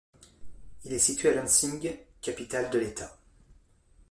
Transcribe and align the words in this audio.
Il 0.83 0.93
est 0.93 0.97
situé 0.97 1.29
à 1.29 1.35
Lansing, 1.35 1.95
capitale 2.23 2.71
de 2.71 2.79
l'État. 2.79 3.19